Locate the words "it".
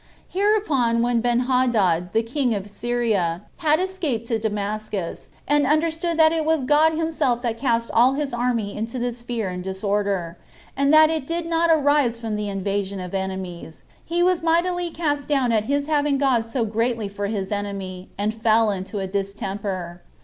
6.31-6.43, 11.11-11.27